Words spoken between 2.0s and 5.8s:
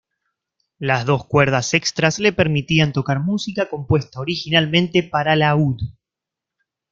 le permitían tocar música compuesta originalmente para laúd.